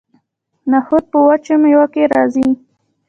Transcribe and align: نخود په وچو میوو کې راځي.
نخود 0.71 1.03
په 1.11 1.17
وچو 1.27 1.55
میوو 1.61 1.85
کې 1.93 2.03
راځي. 2.13 2.47